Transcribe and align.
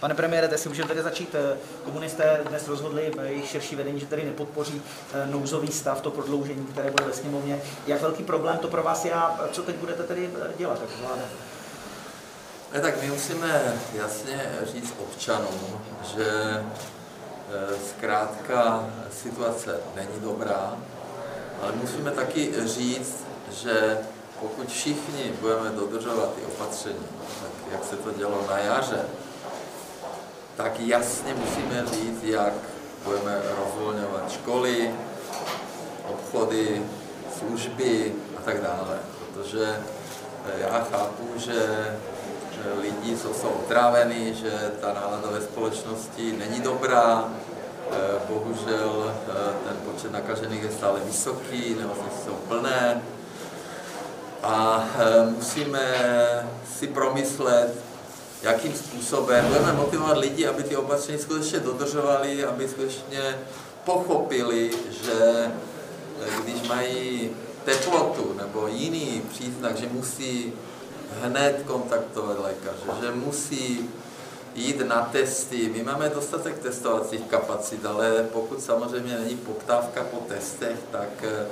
Pane 0.00 0.14
premiére, 0.14 0.58
si 0.58 0.68
můžeme 0.68 0.88
tedy 0.88 1.02
začít. 1.02 1.34
Eh, 1.34 1.56
Komunisté 1.84 2.40
dnes 2.48 2.68
rozhodli 2.68 3.12
jejich 3.22 3.48
širší 3.48 3.76
vedení, 3.76 4.00
že 4.00 4.06
tedy 4.06 4.24
nepodpoří 4.24 4.82
eh, 5.12 5.26
nouzový 5.26 5.72
stav, 5.72 6.00
to 6.00 6.10
prodloužení, 6.10 6.66
které 6.66 6.90
bude 6.90 7.04
ve 7.04 7.12
sněmovně. 7.12 7.62
Jak 7.86 8.00
velký 8.00 8.22
problém 8.22 8.58
to 8.58 8.68
pro 8.68 8.82
vás 8.82 9.04
je 9.04 9.12
a 9.12 9.48
co 9.52 9.62
teď 9.62 9.76
budete 9.76 10.02
tedy 10.02 10.30
eh, 10.42 10.52
dělat 10.58 10.80
jako 10.80 10.92
vláda? 11.00 11.22
Ne, 12.72 12.80
tak 12.80 13.02
my 13.02 13.10
musíme 13.10 13.74
jasně 13.94 14.50
říct 14.72 14.94
občanům, 15.00 15.80
že 16.14 16.26
zkrátka 17.88 18.90
situace 19.22 19.80
není 19.96 20.20
dobrá, 20.20 20.76
ale 21.62 21.72
musíme 21.72 22.10
taky 22.10 22.52
říct, 22.66 23.24
že 23.50 23.98
pokud 24.40 24.68
všichni 24.68 25.32
budeme 25.40 25.70
dodržovat 25.70 26.34
ty 26.34 26.42
opatření, 26.42 27.06
tak 27.42 27.72
jak 27.72 27.84
se 27.84 27.96
to 27.96 28.12
dělo 28.12 28.44
na 28.50 28.58
jaře, 28.58 29.04
tak 30.58 30.80
jasně 30.80 31.34
musíme 31.34 31.86
říct, 31.86 32.24
jak 32.24 32.52
budeme 33.04 33.42
rozvolňovat 33.58 34.32
školy, 34.32 34.90
obchody, 36.08 36.82
služby 37.38 38.12
a 38.38 38.40
tak 38.44 38.62
dále. 38.62 38.98
Protože 39.20 39.76
eh, 40.46 40.60
já 40.60 40.86
chápu, 40.90 41.28
že 41.36 41.86
lidi 42.80 43.16
jsou, 43.16 43.34
jsou 43.34 43.48
otrávení, 43.48 44.34
že 44.34 44.50
ta 44.80 44.92
nálada 44.92 45.30
ve 45.30 45.40
společnosti 45.40 46.34
není 46.38 46.60
dobrá, 46.60 47.28
eh, 47.90 47.94
bohužel 48.28 49.14
eh, 49.28 49.34
ten 49.68 49.76
počet 49.76 50.12
nakažených 50.12 50.62
je 50.62 50.70
stále 50.70 51.00
vysoký, 51.00 51.74
nemocnice 51.74 52.16
jsou 52.24 52.34
plné 52.34 53.02
a 54.42 54.84
musíme 55.24 55.80
si 56.78 56.86
promyslet, 56.86 57.87
jakým 58.42 58.74
způsobem 58.74 59.46
budeme 59.48 59.72
motivovat 59.72 60.18
lidi, 60.18 60.46
aby 60.46 60.62
ty 60.62 60.76
opatření 60.76 61.18
skutečně 61.18 61.60
dodržovali, 61.60 62.44
aby 62.44 62.68
skutečně 62.68 63.38
pochopili, 63.84 64.70
že 65.04 65.50
eh, 66.22 66.42
když 66.44 66.68
mají 66.68 67.30
teplotu 67.64 68.34
nebo 68.38 68.66
jiný 68.68 69.22
příznak, 69.30 69.76
že 69.76 69.88
musí 69.92 70.52
hned 71.22 71.62
kontaktovat 71.66 72.38
lékaře, 72.38 73.00
že 73.00 73.12
musí 73.12 73.90
jít 74.54 74.80
na 74.80 75.08
testy. 75.12 75.70
My 75.76 75.82
máme 75.82 76.08
dostatek 76.08 76.58
testovacích 76.58 77.20
kapacit, 77.20 77.86
ale 77.86 78.26
pokud 78.32 78.62
samozřejmě 78.62 79.18
není 79.18 79.36
poptávka 79.36 80.04
po 80.04 80.16
testech, 80.16 80.78
tak 80.90 81.08
eh, 81.22 81.46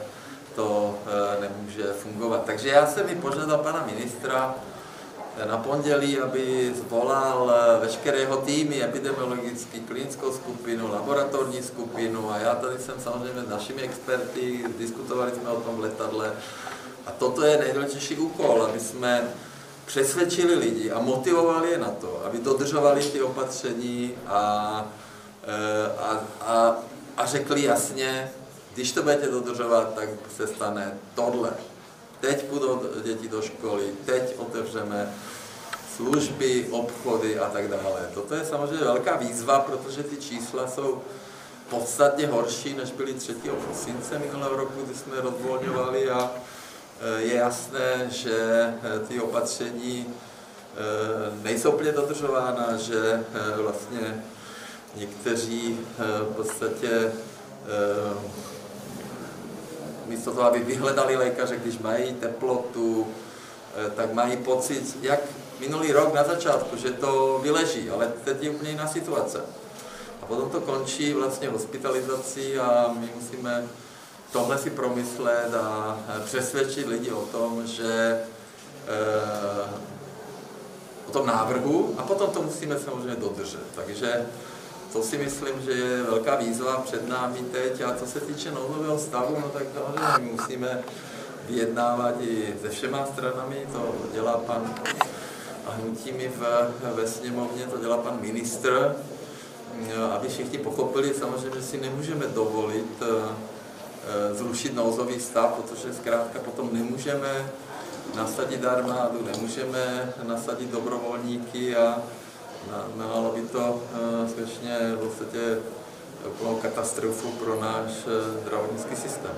to 0.54 0.94
eh, 1.06 1.40
nemůže 1.40 1.92
fungovat. 1.92 2.42
Takže 2.46 2.68
já 2.68 2.86
jsem 2.86 3.08
i 3.08 3.14
požádal 3.14 3.58
pana 3.58 3.86
ministra, 3.86 4.54
na 5.44 5.56
pondělí, 5.56 6.18
aby 6.18 6.74
zvolal 6.76 7.52
eh, 7.54 7.80
veškeré 7.80 8.18
jeho 8.18 8.36
týmy, 8.36 8.82
epidemiologický, 8.82 9.80
klinickou 9.80 10.32
skupinu, 10.32 10.92
laboratorní 10.92 11.62
skupinu 11.62 12.30
a 12.30 12.38
já 12.38 12.54
tady 12.54 12.78
jsem 12.78 12.94
samozřejmě 13.00 13.42
s 13.42 13.48
našimi 13.48 13.82
experty, 13.82 14.64
diskutovali 14.78 15.32
jsme 15.32 15.50
o 15.50 15.60
tom 15.60 15.80
letadle. 15.80 16.32
A 17.06 17.10
toto 17.10 17.44
je 17.44 17.58
nejdůležitější 17.58 18.16
úkol, 18.16 18.62
aby 18.62 18.80
jsme 18.80 19.28
přesvědčili 19.86 20.54
lidi 20.54 20.90
a 20.90 21.00
motivovali 21.00 21.70
je 21.70 21.78
na 21.78 21.90
to, 21.90 22.22
aby 22.24 22.38
dodržovali 22.38 23.00
ty 23.04 23.22
opatření 23.22 24.14
a, 24.26 24.86
eh, 25.44 25.90
a, 25.98 26.20
a, 26.40 26.76
a 27.16 27.26
řekli 27.26 27.62
jasně, 27.62 28.30
když 28.74 28.92
to 28.92 29.02
budete 29.02 29.26
dodržovat, 29.26 29.94
tak 29.94 30.08
se 30.36 30.46
stane 30.46 30.98
tohle 31.14 31.50
teď 32.20 32.44
půjdou 32.44 32.82
děti 33.02 33.28
do 33.28 33.42
školy, 33.42 33.84
teď 34.06 34.34
otevřeme 34.38 35.14
služby, 35.96 36.66
obchody 36.70 37.38
a 37.38 37.50
tak 37.50 37.68
dále. 37.68 38.10
Toto 38.14 38.34
je 38.34 38.44
samozřejmě 38.44 38.84
velká 38.84 39.16
výzva, 39.16 39.60
protože 39.60 40.02
ty 40.02 40.16
čísla 40.16 40.66
jsou 40.66 41.02
podstatně 41.70 42.26
horší, 42.26 42.74
než 42.74 42.90
byly 42.90 43.14
3. 43.14 43.34
prosince 43.64 44.18
minulého 44.18 44.56
roku, 44.56 44.82
kdy 44.84 44.94
jsme 44.94 45.20
rozvolňovali 45.20 46.10
a 46.10 46.30
e, 47.00 47.22
je 47.22 47.34
jasné, 47.34 48.06
že 48.10 48.34
e, 48.34 48.98
ty 49.08 49.20
opatření 49.20 50.06
e, 50.06 51.42
nejsou 51.42 51.70
úplně 51.70 51.92
dodržována, 51.92 52.76
že 52.76 53.24
vlastně 53.62 54.24
někteří 54.94 55.78
v 55.98 56.34
podstatě 56.36 57.12
místo 60.08 60.30
toho, 60.30 60.48
aby 60.48 60.58
vyhledali 60.58 61.16
lékaře, 61.16 61.56
když 61.56 61.78
mají 61.78 62.14
teplotu, 62.14 63.06
eh, 63.86 63.90
tak 63.90 64.12
mají 64.12 64.36
pocit, 64.36 64.98
jak 65.02 65.20
minulý 65.60 65.92
rok 65.92 66.14
na 66.14 66.24
začátku, 66.24 66.76
že 66.76 66.90
to 66.90 67.40
vyleží, 67.42 67.90
ale 67.90 68.12
teď 68.24 68.42
je 68.42 68.50
úplně 68.50 68.70
jiná 68.70 68.86
situace. 68.86 69.40
A 70.22 70.26
potom 70.26 70.50
to 70.50 70.60
končí 70.60 71.12
vlastně 71.12 71.48
hospitalizací 71.48 72.58
a 72.58 72.94
my 73.00 73.08
musíme 73.14 73.68
tohle 74.32 74.58
si 74.58 74.70
promyslet 74.70 75.54
a 75.54 75.98
eh, 76.08 76.20
přesvědčit 76.24 76.86
lidi 76.86 77.10
o 77.10 77.22
tom, 77.22 77.66
že 77.66 78.20
eh, 78.86 79.70
o 81.08 81.12
tom 81.12 81.26
návrhu 81.26 81.94
a 81.98 82.02
potom 82.02 82.30
to 82.30 82.42
musíme 82.42 82.78
samozřejmě 82.78 83.16
dodržet. 83.16 83.66
Takže 83.74 84.26
to 84.96 85.02
si 85.02 85.18
myslím, 85.18 85.62
že 85.64 85.72
je 85.72 86.02
velká 86.02 86.36
výzva 86.36 86.76
před 86.76 87.08
námi 87.08 87.38
teď. 87.52 87.80
A 87.80 87.94
co 87.94 88.06
se 88.06 88.20
týče 88.20 88.50
nouzového 88.50 88.98
stavu, 88.98 89.36
no 89.40 89.48
tak 89.48 89.62
samozřejmě 89.74 90.32
musíme 90.32 90.82
vyjednávat 91.48 92.14
i 92.20 92.54
se 92.62 92.68
všema 92.68 93.06
stranami, 93.06 93.66
to 93.72 93.94
dělá 94.12 94.38
pan 94.38 94.74
a 95.66 95.70
hnutí 95.70 96.12
mi 96.12 96.28
v, 96.28 96.42
ve 96.94 97.06
sněmovně, 97.06 97.66
to 97.66 97.78
dělá 97.78 97.96
pan 97.96 98.18
ministr, 98.20 98.96
aby 100.14 100.28
všichni 100.28 100.58
pochopili, 100.58 101.14
samozřejmě 101.14 101.62
si 101.62 101.80
nemůžeme 101.80 102.26
dovolit 102.26 103.02
eh, 103.02 104.34
zrušit 104.34 104.74
nouzový 104.74 105.20
stav, 105.20 105.52
protože 105.52 105.94
zkrátka 105.94 106.38
potom 106.38 106.68
nemůžeme 106.72 107.50
nasadit 108.14 108.64
armádu, 108.64 109.26
nemůžeme 109.32 110.12
nasadit 110.22 110.70
dobrovolníky 110.70 111.76
a 111.76 112.02
Mělo 112.94 113.32
by 113.34 113.40
to 113.40 113.82
eh, 113.94 114.28
skutečně 114.28 114.78
v 114.94 114.98
podstatě 114.98 115.58
úplnou 116.26 116.56
katastrofu 116.56 117.28
pro 117.28 117.60
náš 117.60 117.90
eh, 118.06 118.40
zdravotnický 118.42 118.96
systém. 118.96 119.32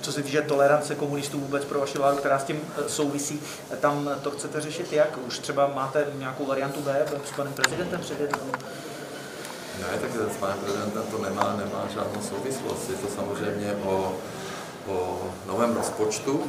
Co 0.00 0.12
se 0.12 0.22
týče 0.22 0.42
tolerance 0.42 0.94
komunistů 0.94 1.40
vůbec 1.40 1.64
pro 1.64 1.80
vaši 1.80 1.98
vládu, 1.98 2.16
která 2.16 2.38
s 2.38 2.44
tím 2.44 2.60
eh, 2.78 2.88
souvisí, 2.88 3.40
tam 3.80 4.10
to 4.22 4.30
chcete 4.30 4.60
řešit 4.60 4.92
jak? 4.92 5.18
Už 5.26 5.38
třeba 5.38 5.66
máte 5.74 6.06
nějakou 6.18 6.46
variantu 6.46 6.80
B 6.80 7.06
s 7.24 7.36
panem 7.36 7.52
prezidentem 7.52 8.00
předjednou? 8.00 8.52
Ne, 9.78 9.98
tak 10.00 10.10
s 10.34 10.36
panem 10.36 10.58
prezidentem 10.58 11.02
to 11.10 11.18
nemá, 11.18 11.56
nemá 11.56 11.88
žádnou 11.94 12.22
souvislost. 12.22 12.90
Je 12.90 12.96
to 12.96 13.06
samozřejmě 13.16 13.76
o, 13.84 14.12
o 14.86 15.18
novém 15.46 15.76
rozpočtu. 15.76 16.44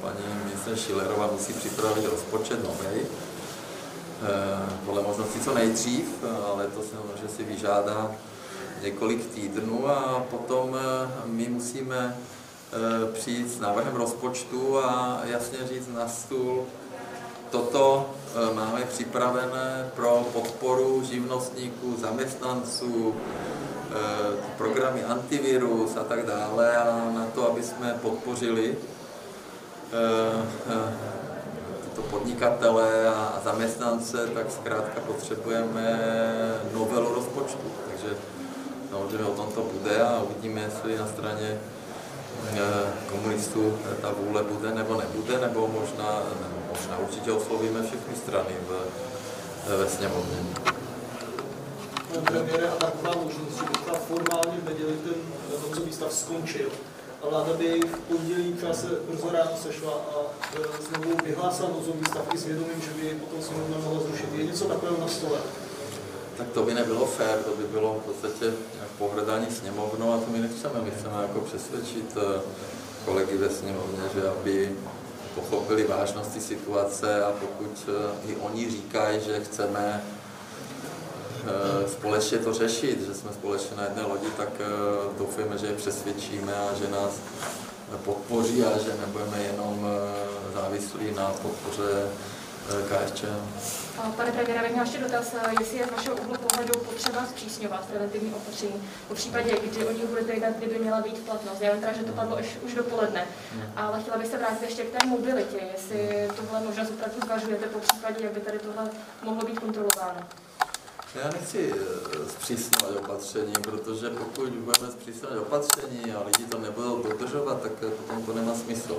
Paní 0.00 0.44
ministr 0.44 0.76
Šilerová 0.76 1.28
musí 1.32 1.52
připravit 1.52 2.04
rozpočet 2.04 2.64
nový 2.64 3.06
podle 4.86 5.02
možností 5.02 5.40
co 5.40 5.54
nejdřív, 5.54 6.24
ale 6.52 6.66
to 6.66 6.82
se 6.82 6.96
že 7.22 7.28
si 7.28 7.42
vyžádá 7.42 8.10
několik 8.82 9.26
týdnů 9.34 9.88
a 9.88 10.24
potom 10.30 10.76
eh, 10.76 11.08
my 11.26 11.48
musíme 11.48 12.16
eh, 12.16 13.12
přijít 13.12 13.52
s 13.52 13.60
návrhem 13.60 13.94
rozpočtu 13.94 14.78
a 14.78 15.20
jasně 15.24 15.58
říct 15.68 15.88
na 15.94 16.08
stůl, 16.08 16.64
toto 17.50 18.10
máme 18.54 18.82
připravené 18.82 19.90
pro 19.96 20.26
podporu 20.32 21.02
živnostníků, 21.04 21.96
zaměstnanců, 22.00 23.14
programy 24.58 25.04
antivirus 25.04 25.96
a 25.96 26.04
tak 26.04 26.26
dále 26.26 26.76
a 26.76 27.10
na 27.14 27.26
to, 27.34 27.50
aby 27.50 27.62
jsme 27.62 27.98
podpořili 28.02 28.76
to 31.94 32.02
podnikatele 32.02 33.08
a 33.08 33.40
zaměstnance, 33.44 34.26
tak 34.34 34.46
zkrátka 34.50 35.00
potřebujeme 35.00 36.00
novelu 36.74 37.14
rozpočtu. 37.14 37.66
Takže 37.88 38.16
samozřejmě 38.90 39.24
o 39.24 39.36
tom 39.36 39.52
to 39.52 39.62
bude 39.62 40.02
a 40.02 40.22
uvidíme, 40.22 40.60
jestli 40.60 40.98
na 40.98 41.06
straně 41.06 41.58
eh, 42.52 42.58
komunistů 43.10 43.78
ta 44.02 44.12
vůle 44.18 44.42
bude 44.42 44.74
nebo 44.74 45.00
nebude, 45.00 45.40
nebo 45.40 45.68
možná, 45.68 46.22
nebo 46.42 46.56
možná 46.72 46.98
určitě 46.98 47.32
oslovíme 47.32 47.82
všechny 47.82 48.16
strany 48.16 48.54
v, 48.68 48.88
ve 49.78 49.88
sněmovně. 49.88 50.36
Pane 52.08 52.22
premiére, 52.22 52.68
a 52.68 52.74
taková 52.74 53.14
možnost, 53.24 53.58
že 53.58 53.64
formálně 54.08 54.58
v 54.60 54.66
ten 54.66 55.14
nouzový 55.62 55.92
skončil, 56.10 56.68
a 57.24 57.30
vláda 57.30 57.52
by 57.52 57.80
v 57.80 57.98
pondělí 57.98 58.52
třeba 58.52 58.74
se 58.74 58.86
brzo 59.08 59.30
ráno 59.32 59.50
sešla 59.62 59.92
a 59.92 60.16
e, 60.56 60.82
znovu 60.82 61.16
vyhlásila 61.24 61.68
nouzový 61.68 62.04
stav 62.08 62.34
i 62.34 62.38
s 62.38 62.44
vědomím, 62.44 62.80
že 62.80 62.90
by 62.90 63.08
potom 63.14 63.42
sněmovna 63.42 63.76
mohla 63.84 64.00
zrušit. 64.00 64.28
Je 64.32 64.44
něco 64.44 64.64
takového 64.64 65.00
na 65.00 65.08
stole? 65.08 65.38
Tak 66.38 66.48
to 66.48 66.62
by 66.62 66.74
nebylo 66.74 67.06
fér, 67.06 67.38
to 67.38 67.56
by 67.56 67.64
bylo 67.64 67.94
v 67.94 68.06
podstatě 68.06 68.52
pohrdání 68.98 69.46
sněmovnou 69.50 70.12
a 70.12 70.18
to 70.18 70.30
my 70.30 70.38
nechceme. 70.38 70.80
My 70.80 70.90
chceme 70.90 71.22
jako 71.22 71.40
přesvědčit 71.40 72.16
e, 72.16 72.40
kolegy 73.04 73.36
ve 73.36 73.50
sněmovně, 73.50 74.02
že 74.14 74.28
aby 74.28 74.76
pochopili 75.34 75.84
vážnosti 75.84 76.40
situace 76.40 77.24
a 77.24 77.32
pokud 77.32 77.88
e, 77.88 78.30
i 78.30 78.36
oni 78.36 78.70
říkají, 78.70 79.20
že 79.26 79.44
chceme 79.44 80.04
společně 81.88 82.38
to 82.38 82.52
řešit, 82.52 83.06
že 83.06 83.14
jsme 83.14 83.32
společně 83.32 83.76
na 83.76 83.84
jedné 83.84 84.02
lodi, 84.02 84.26
tak 84.36 84.48
uh, 84.48 85.18
doufujeme, 85.18 85.58
že 85.58 85.66
je 85.66 85.72
přesvědčíme 85.72 86.54
a 86.54 86.74
že 86.74 86.88
nás 86.90 87.12
podpoří 88.04 88.64
a 88.64 88.78
že 88.78 88.96
nebudeme 89.00 89.42
jenom 89.42 89.78
uh, 89.78 90.54
závislí 90.54 91.14
na 91.14 91.26
podpoře 91.42 92.08
KSČM. 92.64 93.42
Pane 94.16 94.32
premiére, 94.32 94.62
bych 94.62 94.70
měl 94.70 94.84
ještě 94.84 94.98
dotaz, 94.98 95.34
jestli 95.60 95.78
je 95.78 95.86
z 95.86 95.90
vašeho 95.90 96.16
úhlu 96.16 96.34
pohledu 96.34 96.78
potřeba 96.78 97.26
zpřísňovat 97.26 97.86
preventivní 97.86 98.34
opatření. 98.34 98.88
Po 99.08 99.14
případě, 99.14 99.56
kdy 99.70 99.86
o 99.86 99.92
nich 99.92 100.04
budete 100.04 100.32
jednat, 100.32 100.56
kdyby 100.58 100.78
měla 100.78 101.00
být 101.00 101.18
platnost. 101.18 101.60
Já 101.60 101.72
vím 101.72 101.80
teda, 101.80 101.92
že 101.92 102.04
to 102.04 102.12
padlo 102.12 102.36
už, 102.40 102.46
už 102.62 102.74
dopoledne, 102.74 103.26
ale 103.76 104.00
chtěla 104.00 104.18
bych 104.18 104.26
se 104.26 104.38
vrátit 104.38 104.62
ještě 104.62 104.82
k 104.82 104.98
té 104.98 105.06
mobilitě, 105.06 105.58
jestli 105.72 106.28
tohle 106.36 106.60
možnost 106.60 106.90
opravdu 106.90 107.20
zvažujete 107.26 107.66
po 107.66 107.78
případě, 107.78 108.24
jak 108.24 108.32
by 108.32 108.40
tady 108.40 108.58
tohle 108.58 108.90
mohlo 109.22 109.46
být 109.46 109.58
kontrolováno. 109.58 110.20
Já 111.14 111.30
nechci 111.30 111.74
zpřísňovat 112.28 112.96
opatření, 112.96 113.52
protože 113.62 114.10
pokud 114.10 114.48
budeme 114.48 114.92
zpřísňovat 114.92 115.38
opatření 115.38 116.12
a 116.12 116.22
lidi 116.26 116.50
to 116.50 116.58
nebudou 116.58 117.02
dodržovat, 117.02 117.62
tak 117.62 117.72
potom 117.72 118.22
to 118.22 118.34
nemá 118.34 118.54
smysl. 118.54 118.96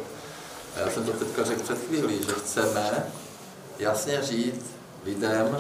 A 0.76 0.80
já 0.80 0.90
jsem 0.90 1.04
to 1.06 1.12
teďka 1.14 1.44
řekl 1.44 1.64
před 1.64 1.78
chvílí, 1.88 2.24
že 2.24 2.34
chceme 2.34 3.14
jasně 3.80 4.22
říct 4.22 4.66
lidem, 5.06 5.58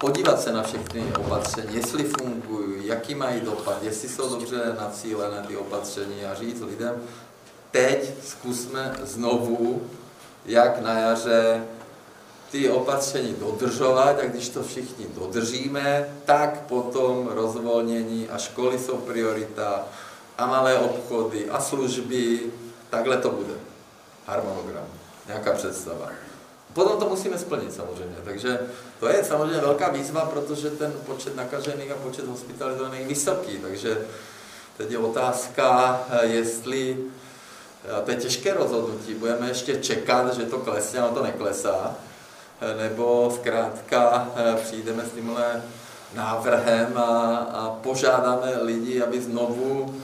podívat 0.00 0.40
se 0.40 0.52
na 0.52 0.62
všechny 0.62 1.12
opatření, 1.18 1.76
jestli 1.76 2.04
fungují, 2.04 2.86
jaký 2.86 3.14
mají 3.14 3.40
dopad, 3.40 3.82
jestli 3.82 4.08
jsou 4.08 4.28
dobře 4.28 4.76
nacílené 4.80 5.44
ty 5.46 5.56
opatření 5.56 6.24
a 6.24 6.34
říct 6.34 6.60
lidem, 6.60 7.02
teď 7.70 8.10
zkusme 8.24 8.94
znovu, 9.02 9.82
jak 10.46 10.80
na 10.80 10.98
jaře 10.98 11.64
ty 12.52 12.70
opatření 12.70 13.36
dodržovat 13.40 14.18
a 14.20 14.24
když 14.24 14.48
to 14.48 14.62
všichni 14.62 15.06
dodržíme, 15.14 16.08
tak 16.24 16.60
potom 16.60 17.28
rozvolnění 17.28 18.28
a 18.28 18.38
školy 18.38 18.78
jsou 18.78 18.96
priorita 18.96 19.84
a 20.38 20.46
malé 20.46 20.78
obchody 20.78 21.50
a 21.50 21.60
služby, 21.60 22.40
takhle 22.90 23.16
to 23.16 23.30
bude. 23.30 23.54
Harmonogram, 24.26 24.84
nějaká 25.26 25.52
představa. 25.52 26.08
Potom 26.72 26.98
to 26.98 27.08
musíme 27.08 27.38
splnit 27.38 27.74
samozřejmě, 27.74 28.16
takže 28.24 28.60
to 29.00 29.08
je 29.08 29.24
samozřejmě 29.24 29.60
velká 29.60 29.88
výzva, 29.88 30.20
protože 30.20 30.70
ten 30.70 30.92
počet 31.06 31.36
nakažených 31.36 31.90
a 31.90 31.94
počet 31.94 32.26
hospitalizovaných 32.26 33.00
je 33.00 33.06
vysoký, 33.06 33.58
takže 33.58 34.06
teď 34.76 34.90
je 34.90 34.98
otázka, 34.98 36.00
jestli, 36.22 37.04
a 37.96 38.00
to 38.00 38.10
je 38.10 38.16
těžké 38.16 38.54
rozhodnutí, 38.54 39.14
budeme 39.14 39.48
ještě 39.48 39.76
čekat, 39.76 40.34
že 40.34 40.42
to 40.42 40.58
klesne, 40.58 41.00
ale 41.00 41.12
to 41.12 41.22
neklesá, 41.22 41.96
nebo 42.76 43.32
zkrátka 43.34 44.28
přijdeme 44.64 45.02
s 45.02 45.12
tímhle 45.12 45.62
návrhem 46.14 46.98
a, 46.98 47.36
a 47.36 47.70
požádáme 47.82 48.52
lidi, 48.62 49.02
aby 49.02 49.22
znovu 49.22 49.94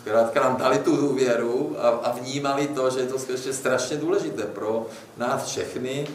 zkrátka 0.00 0.40
nám 0.40 0.56
dali 0.56 0.78
tu 0.78 0.96
důvěru 0.96 1.76
a, 1.78 1.88
a 1.88 2.12
vnímali 2.12 2.66
to, 2.68 2.90
že 2.90 3.00
je 3.00 3.06
to 3.06 3.18
skutečně 3.18 3.52
strašně 3.52 3.96
důležité 3.96 4.42
pro 4.42 4.86
nás 5.16 5.44
všechny 5.44 6.08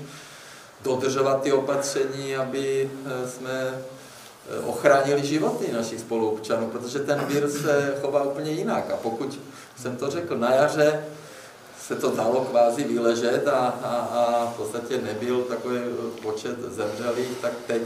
dodržovat 0.84 1.42
ty 1.42 1.52
opatření, 1.52 2.36
aby 2.36 2.92
jsme 3.28 3.84
ochránili 4.66 5.26
životy 5.26 5.72
našich 5.72 6.00
spoluobčanů, 6.00 6.68
protože 6.68 7.00
ten 7.00 7.26
vír 7.26 7.50
se 7.50 7.96
chová 8.02 8.24
úplně 8.24 8.52
jinak. 8.52 8.92
A 8.92 8.98
pokud 8.98 9.40
jsem 9.82 9.96
to 9.96 10.12
řekl 10.12 10.38
na 10.38 10.54
jaře, 10.54 11.04
se 11.94 12.00
to 12.00 12.16
dalo 12.16 12.46
kvázi 12.46 12.84
vyležet 12.84 13.48
a, 13.48 13.60
a, 13.84 13.96
a 13.96 14.46
v 14.46 14.58
podstatě 14.58 15.02
nebyl 15.02 15.42
takový 15.42 15.80
počet 16.22 16.60
zemřelých, 16.60 17.38
tak 17.42 17.52
teď 17.68 17.82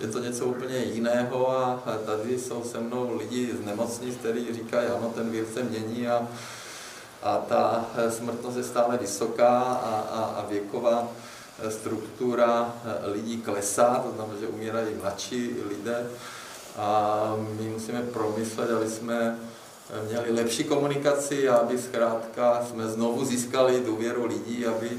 je 0.00 0.06
to 0.08 0.18
něco 0.18 0.44
úplně 0.44 0.76
jiného 0.78 1.50
a 1.50 1.82
tady 2.06 2.38
jsou 2.38 2.64
se 2.64 2.80
mnou 2.80 3.16
lidi 3.16 3.54
z 3.62 3.66
nemocnic, 3.66 4.16
kteří 4.16 4.54
říkají, 4.54 4.88
ano, 4.88 5.12
ten 5.14 5.30
vír 5.30 5.44
se 5.54 5.62
mění 5.62 6.08
a, 6.08 6.28
a 7.22 7.36
ta 7.36 7.86
smrtnost 8.08 8.56
je 8.56 8.64
stále 8.64 8.96
vysoká 8.96 9.58
a, 9.58 10.04
a, 10.12 10.24
a 10.24 10.46
věková 10.48 11.08
struktura 11.68 12.74
lidí 13.12 13.36
klesá, 13.42 14.02
to 14.04 14.12
znamená, 14.16 14.40
že 14.40 14.46
umírají 14.46 14.94
mladší 15.02 15.56
lidé. 15.68 16.06
A 16.76 17.34
my 17.60 17.68
musíme 17.68 18.02
promyslet, 18.02 18.70
aby 18.70 18.88
jsme 18.90 19.38
měli 20.08 20.32
lepší 20.32 20.64
komunikaci, 20.64 21.48
aby 21.48 21.78
zkrátka 21.78 22.66
jsme 22.68 22.88
znovu 22.88 23.24
získali 23.24 23.82
důvěru 23.86 24.26
lidí, 24.26 24.66
aby 24.66 24.90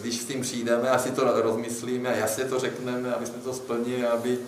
když 0.00 0.20
s 0.20 0.24
tím 0.24 0.42
přijdeme, 0.42 0.90
asi 0.90 1.10
to 1.10 1.42
rozmyslíme 1.42 2.08
a 2.08 2.16
jasně 2.16 2.44
to 2.44 2.58
řekneme, 2.58 3.14
aby 3.14 3.26
jsme 3.26 3.38
to 3.38 3.54
splnili, 3.54 4.06
aby, 4.06 4.38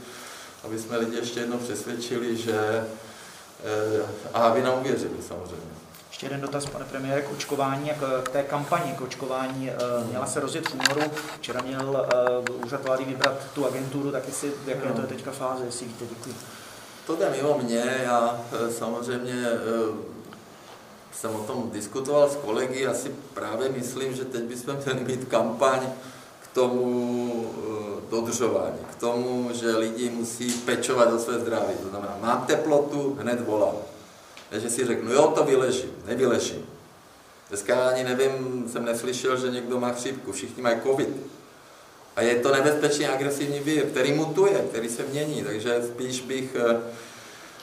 aby 0.64 0.78
jsme 0.78 0.96
lidi 0.96 1.16
ještě 1.16 1.40
jednou 1.40 1.58
přesvědčili, 1.58 2.36
že 2.36 2.84
a 4.34 4.38
aby 4.42 4.62
nám 4.62 4.78
uvěřili 4.80 5.22
samozřejmě. 5.28 5.78
Ještě 6.08 6.26
jeden 6.26 6.40
dotaz, 6.40 6.66
pane 6.66 6.84
premiére, 6.84 7.22
k 7.22 7.32
očkování, 7.32 7.90
k 8.22 8.28
té 8.28 8.42
kampani 8.42 8.92
k 8.92 9.00
očkování. 9.00 9.70
Měla 10.10 10.26
se 10.26 10.40
rozjet 10.40 10.68
v 10.68 10.74
únoru, 10.74 11.10
včera 11.36 11.62
měl 11.62 12.06
úřad 12.64 12.84
vlády 12.84 13.04
vybrat 13.04 13.34
tu 13.54 13.66
agenturu, 13.66 14.12
tak 14.12 14.22
jestli, 14.26 14.52
jaké 14.66 14.92
to 14.92 15.00
je 15.00 15.06
teďka 15.06 15.30
fáze, 15.30 15.64
jestli 15.64 15.86
víte, 15.86 16.04
děkuji. 16.08 16.34
To 17.08 17.16
jde 17.16 17.30
mimo 17.30 17.58
mě, 17.58 18.00
já 18.02 18.40
samozřejmě 18.70 19.44
jsem 21.12 21.36
o 21.36 21.38
tom 21.38 21.70
diskutoval 21.70 22.30
s 22.30 22.36
kolegy, 22.36 22.86
asi 22.86 23.14
právě 23.34 23.68
myslím, 23.68 24.14
že 24.14 24.24
teď 24.24 24.42
bychom 24.42 24.76
měli 24.84 25.04
mít 25.04 25.28
kampaň 25.28 25.80
k 26.42 26.54
tomu 26.54 27.50
dodržování, 28.10 28.78
k 28.90 28.94
tomu, 28.94 29.50
že 29.52 29.76
lidi 29.76 30.10
musí 30.10 30.52
pečovat 30.52 31.12
o 31.12 31.18
své 31.18 31.38
zdraví. 31.38 31.74
To 31.82 31.88
znamená, 31.88 32.18
mám 32.20 32.46
teplotu, 32.46 33.18
hned 33.20 33.46
volám. 33.46 33.76
Takže 34.50 34.70
si 34.70 34.86
řeknu, 34.86 35.12
jo, 35.12 35.32
to 35.34 35.44
vyležím, 35.44 35.90
nevyležím. 36.06 36.66
Dneska 37.48 37.88
ani 37.88 38.04
nevím, 38.04 38.64
jsem 38.72 38.84
neslyšel, 38.84 39.36
že 39.36 39.50
někdo 39.50 39.80
má 39.80 39.92
chřipku, 39.92 40.32
všichni 40.32 40.62
mají 40.62 40.80
covid. 40.82 41.37
A 42.18 42.22
je 42.22 42.34
to 42.34 42.52
nebezpečný 42.52 43.06
agresivní 43.06 43.60
vír, 43.60 43.86
který 43.86 44.12
mutuje, 44.12 44.64
který 44.70 44.88
se 44.88 45.02
mění, 45.02 45.44
takže 45.44 45.82
spíš 45.82 46.20
bych 46.20 46.56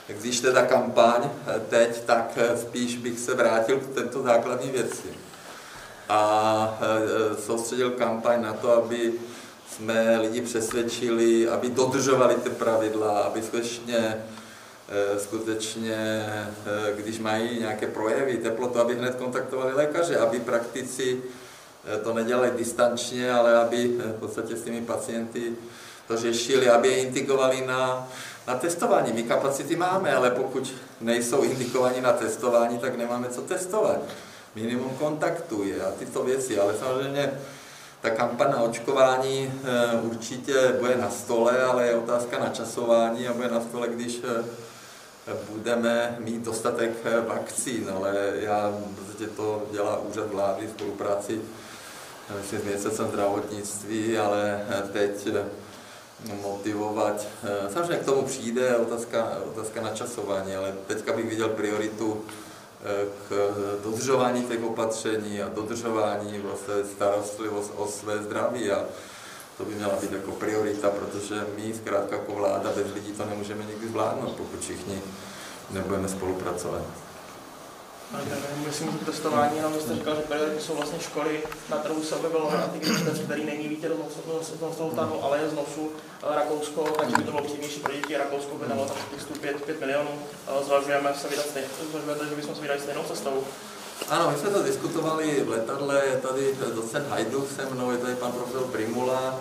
když 0.08 0.40
teda 0.40 0.66
kampaň 0.66 1.30
teď, 1.68 2.00
tak 2.04 2.38
spíš 2.56 2.96
bych 2.96 3.18
se 3.18 3.34
vrátil 3.34 3.78
k 3.78 3.94
této 3.94 4.22
základní 4.22 4.70
věci. 4.70 5.08
A 6.08 6.80
soustředil 7.46 7.90
kampaň 7.90 8.42
na 8.42 8.52
to, 8.52 8.72
aby 8.72 9.12
jsme 9.70 10.18
lidi 10.20 10.40
přesvědčili, 10.40 11.48
aby 11.48 11.70
dodržovali 11.70 12.34
ty 12.34 12.50
pravidla, 12.50 13.20
aby 13.20 13.42
skutečně, 13.42 14.24
skutečně, 15.18 16.26
když 16.96 17.18
mají 17.18 17.60
nějaké 17.60 17.86
projevy, 17.86 18.36
teplotu, 18.36 18.80
aby 18.80 18.94
hned 18.94 19.14
kontaktovali 19.14 19.74
lékaře, 19.74 20.18
aby 20.18 20.40
praktici 20.40 21.22
to 22.04 22.14
nedělali 22.14 22.50
distančně, 22.56 23.32
ale 23.32 23.56
aby 23.56 23.88
v 23.88 24.18
podstatě 24.20 24.56
s 24.56 24.62
těmi 24.62 24.80
pacienty 24.80 25.52
to 26.08 26.16
řešili, 26.16 26.70
aby 26.70 26.88
je 26.88 26.96
indikovali 26.96 27.66
na 27.66 28.08
na 28.46 28.54
testování. 28.54 29.12
My 29.12 29.22
kapacity 29.22 29.76
máme, 29.76 30.14
ale 30.14 30.30
pokud 30.30 30.74
nejsou 31.00 31.42
indikovaní 31.42 32.00
na 32.00 32.12
testování, 32.12 32.78
tak 32.78 32.98
nemáme 32.98 33.28
co 33.28 33.40
testovat. 33.40 33.98
Minimum 34.54 34.90
kontaktů 34.98 35.64
je 35.64 35.84
a 35.84 35.90
tyto 35.90 36.22
věci, 36.22 36.58
ale 36.58 36.74
samozřejmě 36.78 37.32
ta 38.00 38.10
kampaň 38.10 38.50
na 38.50 38.62
očkování 38.62 39.52
určitě 40.02 40.72
bude 40.80 40.96
na 40.96 41.10
stole, 41.10 41.62
ale 41.62 41.86
je 41.86 41.94
otázka 41.94 42.38
na 42.38 42.48
časování 42.48 43.28
a 43.28 43.32
bude 43.32 43.48
na 43.48 43.60
stole, 43.60 43.88
když 43.88 44.20
budeme 45.50 46.16
mít 46.20 46.44
dostatek 46.44 46.90
vakcín, 47.26 47.90
ale 47.96 48.32
já, 48.34 48.72
to 49.36 49.62
dělá 49.72 49.98
úřad 49.98 50.26
vlády 50.26 50.66
v 50.66 50.70
spolupráci 50.70 51.40
myslím, 52.42 52.60
s 52.60 52.64
ministerstvem 52.64 53.08
zdravotnictví, 53.08 54.18
ale 54.18 54.66
teď 54.92 55.28
motivovat. 56.42 57.26
Samozřejmě 57.72 57.96
k 57.96 58.04
tomu 58.04 58.22
přijde 58.22 58.76
otázka, 58.76 59.38
otázka 59.46 59.82
načasování, 59.82 60.56
ale 60.56 60.74
teďka 60.86 61.12
bych 61.12 61.28
viděl 61.28 61.48
prioritu 61.48 62.24
k 63.28 63.50
dodržování 63.84 64.44
těch 64.44 64.64
opatření 64.64 65.42
a 65.42 65.48
dodržování 65.48 66.38
vlastně 66.38 66.74
starostlivost 66.94 67.72
o 67.76 67.86
své 67.86 68.22
zdraví 68.22 68.70
a 68.70 68.84
to 69.58 69.64
by 69.64 69.74
měla 69.74 69.94
být 70.00 70.12
jako 70.12 70.30
priorita, 70.30 70.90
protože 70.90 71.46
my 71.56 71.74
zkrátka 71.74 72.16
jako 72.16 72.32
vláda 72.32 72.72
bez 72.76 72.94
lidí 72.94 73.12
to 73.12 73.24
nemůžeme 73.24 73.64
nikdy 73.64 73.88
zvládnout, 73.88 74.36
pokud 74.36 74.60
všichni 74.60 75.02
nebudeme 75.70 76.08
spolupracovat. 76.08 76.82
Myslím, 78.66 78.92
že 78.92 79.04
testování, 79.06 79.56
jenom 79.56 79.74
jste 79.74 79.94
říkal, 79.94 80.16
že 80.16 80.22
priority 80.22 80.60
jsou 80.60 80.74
vlastně 80.74 81.00
školy, 81.00 81.42
na 81.70 81.76
trhu 81.76 82.02
se 82.02 82.14
objevil 82.14 82.50
antigen 82.64 83.04
test, 83.04 83.22
který 83.22 83.44
není 83.44 83.68
víte 83.68 83.88
z 84.42 84.76
toho 84.78 84.90
tahu, 84.90 85.24
ale 85.24 85.38
je 85.38 85.48
z 85.48 85.52
nosu 85.52 85.90
Rakousko, 86.22 86.84
takže 86.98 87.16
by 87.16 87.24
to 87.24 87.30
bylo 87.30 87.42
příjemnější 87.42 87.80
pro 87.80 87.92
děti. 87.92 88.16
Rakousko 88.16 88.54
by 88.54 88.66
dalo 88.68 88.86
tak 88.86 88.96
5, 89.40 89.64
5 89.64 89.80
milionů. 89.80 90.10
Zvažujeme 90.66 91.14
se 91.14 91.28
vydat 91.28 91.46
stejnou, 91.46 91.68
zvažujete, 91.90 92.26
že 92.26 92.34
bychom 92.34 92.54
se 92.54 92.60
vydali 92.60 92.80
stejnou 92.80 93.02
cestou. 93.02 93.44
Ano, 94.08 94.30
my 94.30 94.38
jsme 94.38 94.50
to 94.50 94.62
diskutovali 94.62 95.44
v 95.44 95.48
letadle, 95.48 96.02
je 96.06 96.16
tady 96.16 96.54
docent 96.74 97.08
Hajduk 97.08 97.48
se 97.56 97.66
mnou, 97.74 97.90
je 97.90 97.98
tady 97.98 98.14
pan 98.14 98.32
profesor 98.32 98.64
Primula, 98.64 99.40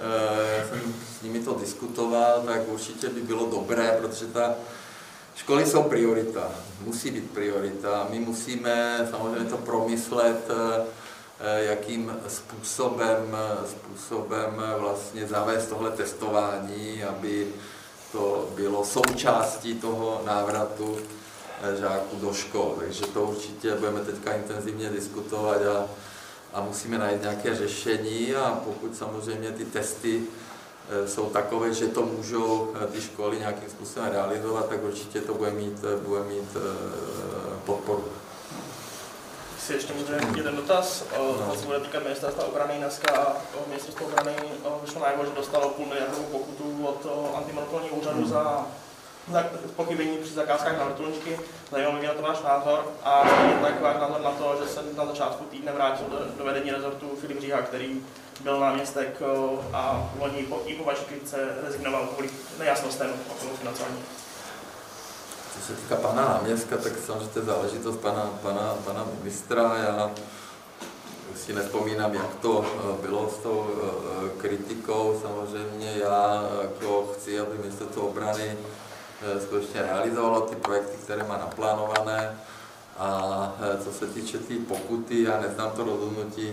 Eh, 0.00 0.56
Já 0.58 0.68
jsem 0.68 0.94
s 1.18 1.22
nimi 1.22 1.40
to 1.40 1.54
diskutoval, 1.54 2.42
tak 2.46 2.68
určitě 2.68 3.08
by 3.08 3.20
bylo 3.20 3.46
dobré, 3.46 3.96
protože 4.00 4.26
ta 4.26 4.54
školy 5.40 5.66
jsou 5.66 5.82
priorita, 5.82 6.50
musí 6.84 7.10
být 7.10 7.30
priorita. 7.30 8.06
My 8.10 8.18
musíme 8.18 9.06
samozřejmě 9.10 9.50
to 9.50 9.56
promyslet, 9.56 10.50
eh, 10.50 10.82
eh, 11.40 11.64
jakým 11.64 12.16
způsobem, 12.28 13.36
způsobem 13.66 14.62
vlastně 14.78 15.26
zavést 15.26 15.66
tohle 15.66 15.90
testování, 15.90 17.04
aby 17.04 17.48
to 18.12 18.48
bylo 18.54 18.84
součástí 18.84 19.74
toho 19.74 20.22
návratu 20.26 20.98
eh, 21.62 21.76
žáků 21.76 22.16
do 22.16 22.34
škol. 22.34 22.74
Takže 22.78 23.06
to 23.06 23.22
určitě 23.22 23.74
budeme 23.74 24.00
teďka 24.00 24.32
intenzivně 24.32 24.90
diskutovat 24.90 25.62
a, 25.62 25.86
a 26.52 26.60
musíme 26.60 26.98
najít 26.98 27.22
nějaké 27.22 27.54
řešení 27.54 28.34
a 28.34 28.60
pokud 28.64 28.96
samozřejmě 28.96 29.50
ty 29.52 29.64
testy 29.64 30.22
eh, 30.22 30.49
jsou 31.06 31.30
takové, 31.30 31.74
že 31.74 31.86
to 31.86 32.02
můžou 32.02 32.72
eh, 32.74 32.86
ty 32.86 33.00
školy 33.00 33.38
nějakým 33.38 33.70
způsobem 33.70 34.12
realizovat, 34.12 34.68
tak 34.68 34.84
určitě 34.84 35.20
to 35.20 35.34
bude 35.34 35.50
mít, 35.50 35.84
eh, 35.84 35.96
bude 35.96 36.24
mít 36.24 36.56
eh, 36.56 36.60
podporu. 37.66 38.04
Si 39.58 39.72
ještě 39.72 39.92
může 39.92 40.20
jeden 40.36 40.56
dotaz, 40.56 41.04
no. 41.18 41.56
se 41.56 41.66
bude 41.66 41.80
týkat 41.80 42.02
ministerstva 42.02 42.44
obrany 42.44 42.74
dneska. 42.78 43.36
Ministerstvo 43.66 44.06
obrany 44.06 44.32
vyšlo 44.82 45.00
najevo, 45.00 45.24
že 45.24 45.30
dostalo 45.36 45.68
půl 45.70 45.86
miliardovou 45.86 46.24
pokutu 46.24 46.86
od 46.86 47.06
antimonopolního 47.36 47.96
úřadu 47.96 48.28
za, 48.28 48.66
pochybení 49.76 50.16
při 50.16 50.34
zakázkách 50.34 50.78
na 50.78 50.84
vrtulníky. 50.84 51.40
Zajímalo 51.70 51.94
by 51.94 51.98
mě 51.98 52.08
na 52.08 52.14
to 52.14 52.22
váš 52.22 52.42
názor 52.42 52.92
a 53.04 53.22
tak 53.62 53.80
váš 53.80 53.96
názor 53.96 54.20
na 54.20 54.30
to, 54.30 54.56
že 54.62 54.68
se 54.68 54.80
na 54.96 55.06
začátku 55.06 55.44
týdne 55.44 55.72
vrátil 55.72 56.06
do, 56.06 56.18
do 56.38 56.44
vedení 56.44 56.70
rezortu 56.70 57.10
Filip 57.20 57.40
Říha, 57.40 57.62
který 57.62 58.02
byl 58.40 58.60
náměstek 58.60 59.22
o, 59.22 59.64
a 59.72 60.10
loni 60.18 60.42
po, 60.42 60.62
i 60.66 60.74
po 60.74 60.84
vaší 60.84 61.04
kritice 61.04 61.48
rezignoval 61.62 62.06
kvůli 62.06 62.30
nejasnostem 62.58 63.10
okolo 63.30 63.52
financování. 63.56 63.98
Co 65.54 65.66
se 65.66 65.72
týká 65.72 65.96
pana 65.96 66.24
náměstka, 66.24 66.76
tak 66.76 66.92
samozřejmě 67.06 67.26
to 67.26 67.38
je 67.38 67.44
záležitost 67.44 67.96
pana, 67.96 68.30
pana, 68.42 68.74
pana 68.84 69.06
ministra. 69.18 69.76
Já 69.76 70.10
si 71.36 71.52
nespomínám, 71.52 72.14
jak 72.14 72.34
to 72.34 72.64
eh, 72.64 73.06
bylo 73.06 73.30
s 73.30 73.42
tou 73.42 73.66
eh, 73.66 74.28
kritikou. 74.38 75.20
Samozřejmě 75.22 75.94
já 75.96 76.42
jako 76.62 77.12
chci, 77.14 77.40
aby 77.40 77.58
ministerstvo 77.58 78.02
obrany 78.02 78.42
eh, 78.42 78.89
skutečně 79.42 79.82
realizovalo 79.82 80.40
ty 80.40 80.56
projekty, 80.56 80.96
které 81.04 81.24
má 81.28 81.36
naplánované. 81.36 82.40
A 82.98 83.52
co 83.84 83.92
se 83.92 84.06
týče 84.06 84.38
té 84.38 84.44
tý 84.44 84.58
pokuty, 84.58 85.22
já 85.22 85.40
neznám 85.40 85.70
to 85.70 85.84
rozhodnutí 85.84 86.52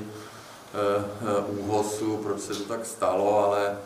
úhosu, 1.48 2.18
proč 2.18 2.42
se 2.42 2.54
to 2.54 2.64
tak 2.64 2.86
stalo, 2.86 3.46
ale 3.46 3.78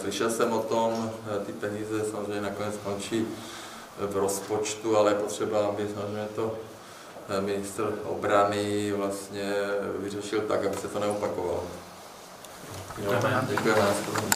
slyšel 0.00 0.30
jsem 0.30 0.52
o 0.52 0.58
tom, 0.58 1.10
ty 1.46 1.52
peníze 1.52 2.04
samozřejmě 2.10 2.40
nakonec 2.40 2.74
skončí 2.74 3.26
v 3.98 4.16
rozpočtu, 4.16 4.96
ale 4.96 5.10
je 5.10 5.14
potřeba, 5.14 5.66
aby 5.66 5.88
samozřejmě 5.94 6.28
to 6.36 6.54
ministr 7.40 7.94
obrany 8.04 8.92
vlastně 8.92 9.54
vyřešil 9.98 10.40
tak, 10.40 10.64
aby 10.66 10.76
se 10.76 10.88
to 10.88 10.98
neopakovalo. 10.98 11.64
Jo, 12.98 13.12
děkujeme. 13.48 13.82